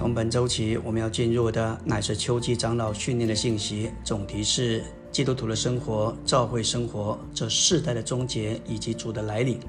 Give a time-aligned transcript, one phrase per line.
[0.00, 9.60] 从本周起，我们要进入的乃是秋季长老训练的信息，总题是基督徒的生活、教会生活这世代的终结以及主的来临。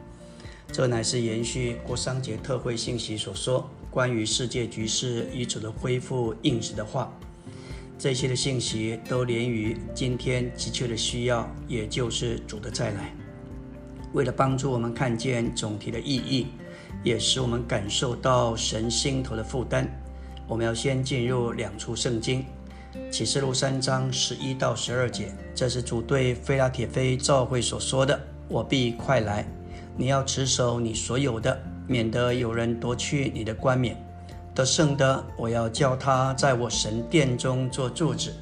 [0.71, 7.11] 这乃是延续过商节特会信息所说关于世界局势与主的恢复应时的话。
[7.99, 13.13] 这些的信息都连于今天急切的需要，也就是主的再来。
[14.13, 16.47] 为了帮助我们看见总体的意义，
[17.03, 19.93] 也使我们感受到神心头的负担。
[20.47, 22.45] 我们要先进入两处圣经，
[23.09, 28.19] 《启示录》三章十一到十二节，这是主对菲拉铁菲教会所说的
[28.49, 29.45] ：“我必快来，
[29.95, 33.95] 你要持守你所有的，免得有人夺去你的冠冕。
[34.53, 38.33] 得胜的，我要叫他在我神殿中做柱子，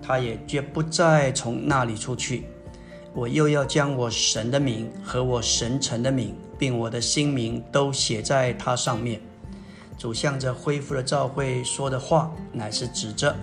[0.00, 2.46] 他也绝不再从那里出去。
[3.12, 9.20] 我又要将我神的名和我神城的名，并我的新名都写在它上面。”
[10.00, 13.36] 主向着恢复的教会说的话，乃是指着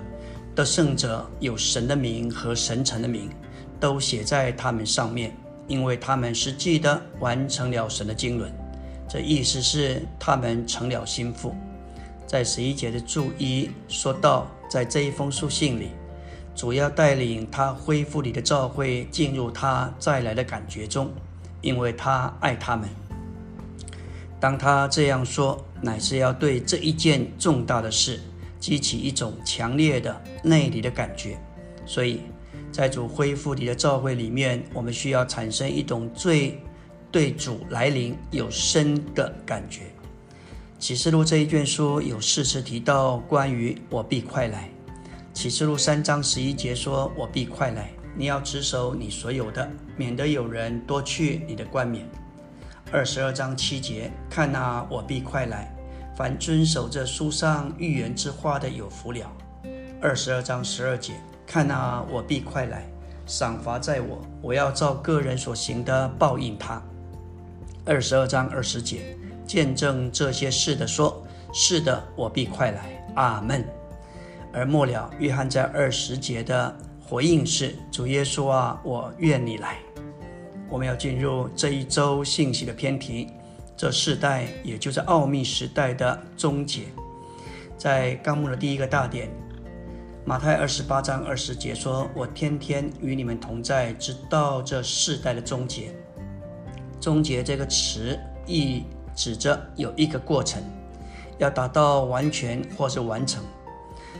[0.55, 3.29] 得胜者有神的名和神城的名，
[3.79, 5.31] 都写在他们上面，
[5.67, 8.51] 因为他们实际的完成了神的经纶。
[9.07, 11.53] 这意思是他们成了心腹。
[12.25, 15.91] 在十一节的注一说到，在这一封书信里，
[16.55, 21.11] 主要带领他恢复里的教会进入他再来的感觉中，
[21.61, 22.89] 因为他爱他们。
[24.39, 28.19] 当他这样说，乃是要对这一件重大的事
[28.59, 31.37] 激起一种强烈的内里的感觉。
[31.85, 32.21] 所以，
[32.71, 36.61] 在主恢复你的召会里面，我们需要产生一种最
[37.11, 39.83] 对主来临有深的感觉。
[40.77, 44.69] 启示录这一卷书有四次提到关于“我必快来”。
[45.33, 52.07] 启示录三章十一节说：“我必快来，你要持守你所有的，免得有人夺去你的冠冕。”
[52.89, 55.69] 二十二章七节，看啊，我必快来，
[56.15, 59.29] 凡遵守这书上预言之话的有福了。
[60.01, 61.13] 二十二章十二节，
[61.45, 62.87] 看啊，我必快来，
[63.25, 66.81] 赏罚在我，我要照个人所行的报应他。
[67.85, 71.21] 二十二章二十节，见证这些事的说：
[71.53, 73.05] 是的，我必快来。
[73.15, 73.65] 阿门。
[74.53, 76.73] 而末了，约翰在二十节的
[77.05, 79.77] 回应是：主耶稣啊，我愿你来。
[80.69, 83.27] 我们要进入这一周信息的偏题，
[83.75, 86.83] 这世代也就是奥秘时代的终结。
[87.77, 89.29] 在纲目的第一个大点，
[90.25, 95.95] 马太二十八章二十节说：“我天天与你们同在，直到这世代的终结。”
[96.99, 98.83] 终结这个词意
[99.15, 100.61] 指着有一个过程，
[101.37, 103.43] 要达到完全或是完成。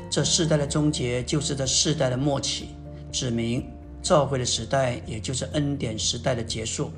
[0.10, 2.70] 这世代的终结就是这世代的末期，
[3.12, 3.70] 指明。
[4.02, 6.92] 召会的时代，也就是恩典时代的结束。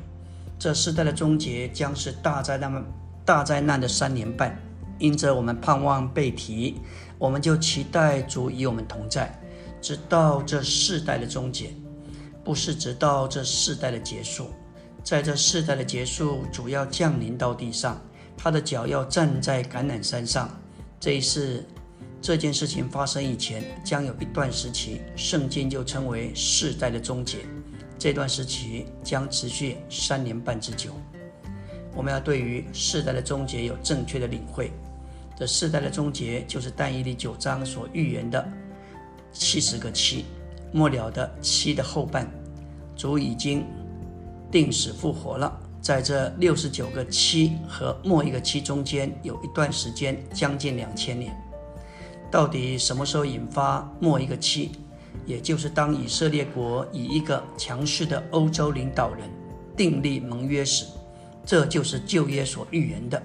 [0.57, 2.83] 这世代的终结将是大灾难、
[3.25, 4.57] 大灾难的三年半。
[4.99, 6.75] 因着我们盼望被提，
[7.17, 9.33] 我们就期待主与我们同在，
[9.81, 11.73] 直到这世代的终结，
[12.43, 14.49] 不是直到这世代的结束。
[15.01, 18.01] 在这世代的结束，主要降临到地上，
[18.35, 20.49] 他的脚要站在橄榄山上。
[20.99, 21.65] 这一世。
[22.21, 27.37] 这件事情发生以前，将有一段时期，圣经就称为世代的终结。
[27.97, 30.91] 这段时期将持续三年半之久。
[31.95, 34.71] 我们要对于世代的终结有正确的领会。
[35.37, 38.45] 这世代的终结，就是但以理九章所预言的
[39.31, 40.25] 七十个七，
[40.73, 42.29] 末了的七的后半。
[42.97, 43.65] 主已经
[44.51, 51.33] 定死复活了，在这六十九个七和末一个七中间，有一段时间将近两千年。
[52.31, 54.71] 到底什么时候引发末一个期？
[55.25, 59.29] 也就是当以色列国以一个强势的欧洲领导人
[59.75, 60.85] 订立盟约时，
[61.45, 63.21] 这就是旧约所预言的。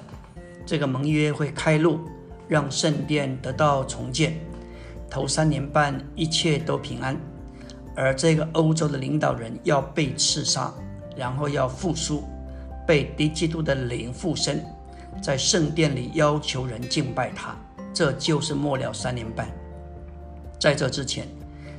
[0.67, 2.01] 这个盟约会开路，
[2.49, 4.39] 让圣殿得到重建。
[5.11, 7.17] 头三年半一切都平安，
[7.95, 10.73] 而这个欧洲的领导人要被刺杀，
[11.17, 12.25] 然后要复苏，
[12.87, 14.65] 被敌基督的灵附身，
[15.23, 17.55] 在圣殿里要求人敬拜他。
[17.95, 19.49] 这就是末了三年半。
[20.59, 21.29] 在这之前，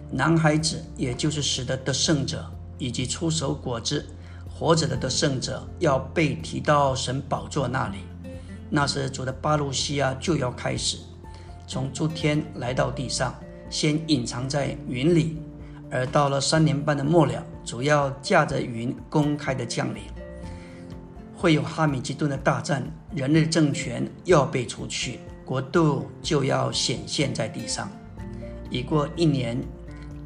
[0.10, 4.06] 男孩子，也就是使得得胜者以及出手果子
[4.50, 7.98] 活着的得胜者，要被提到神宝座那里。
[8.70, 10.98] 那时主的巴路西亚就要开始，
[11.68, 13.36] 从诸天来到地上，
[13.70, 15.38] 先隐藏在云里，
[15.92, 20.04] 而到了三年半的末了，主要驾着云公开的降临，
[21.36, 22.84] 会有哈米吉顿的大战，
[23.14, 25.20] 人类政权要被除去。
[25.46, 27.90] 国度就要显现在地上。
[28.72, 29.62] 已过一年，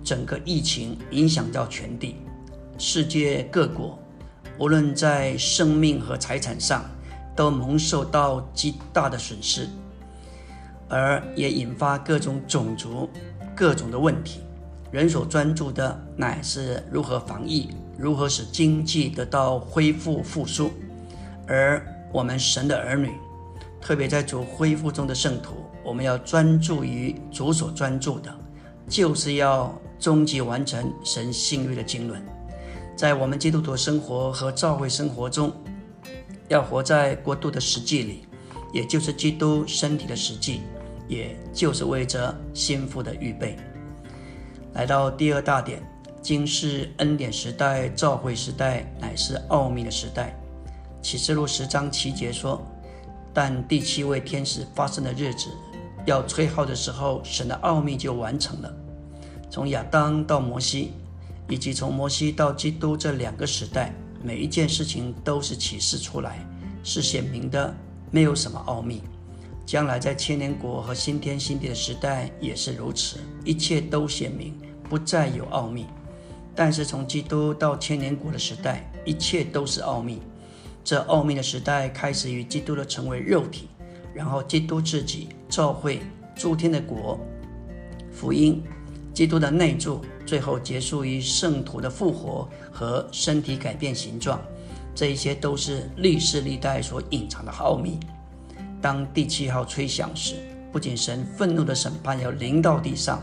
[0.04, 2.16] 整个疫情影响到全地，
[2.78, 4.00] 世界各国，
[4.58, 6.86] 无论在生命和财产上，
[7.36, 9.68] 都蒙受到极大的损失。
[10.88, 13.08] 而也引发各种种族
[13.56, 14.40] 各种的问题。
[14.92, 20.72] 人所专注的乃是如何防疫，如何使经济得到恢复复苏，
[21.46, 23.12] 而我们神的儿女，
[23.82, 28.34] 特别在主恢复中的圣徒，我们要专注于主所专注的，
[28.88, 32.22] 就是要终极完成神信约的经纶。
[32.96, 35.52] 在我们基督徒生活和教会生活中，
[36.50, 38.26] 要活在国度的实际里，
[38.74, 40.62] 也就是基督身体的实际，
[41.08, 43.56] 也就是为着心腹的预备。
[44.74, 45.82] 来到第二大点，
[46.22, 50.38] 今世恩典时代、教会时代，乃是奥秘的时代。
[51.02, 52.62] 启示录十章七节说
[53.34, 55.50] ：“但第七位天使发生的日子，
[56.06, 58.74] 要吹号的时候，神的奥秘就完成了。
[59.50, 60.94] 从亚当到摩西。”
[61.52, 63.92] 以及从摩西到基督这两个时代，
[64.22, 66.48] 每一件事情都是启示出来，
[66.84, 67.76] 是显明的，
[68.12, 69.02] 没有什么奥秘。
[69.66, 74.54] 将来在千年国和新天新地的时代也是如此，一切都显明，
[74.88, 75.88] 不再有奥秘。
[76.54, 80.22] 但是从基督到千年国的时代，一切都是奥秘。
[80.84, 83.68] 这奥秘的时代开始于基督的成为肉体，
[84.14, 86.02] 然后基督自己召会
[86.36, 87.20] 诸天的国，
[88.12, 88.64] 福音。
[89.12, 94.40] 基督的内住，最后结束于圣徒的复活和身体改变形状，
[94.96, 98.00] 这一些都是历世历代所隐藏的奥秘。
[98.82, 100.36] 当第七号吹响时，
[100.72, 103.22] 不仅神愤怒的审判要临到地上，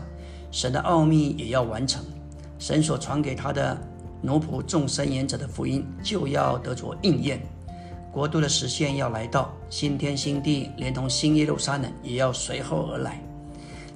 [0.51, 2.03] 神的奥秘也要完成。
[2.59, 3.75] 神所传给他的
[4.21, 7.39] 奴仆众生言者的福音就要得着应验，
[8.11, 13.21] 国度的实现要来到，新天新地连同新耶路撒冷也要随后而来。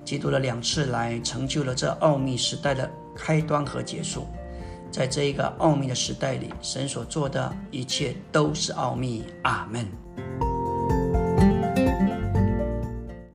[0.04, 4.28] 基督的两次来，成就了这奥秘时代的开端和结束。
[4.92, 9.24] 在这一个奥秘的时代里，神所做的一切都是奥秘。
[9.44, 10.51] 阿门。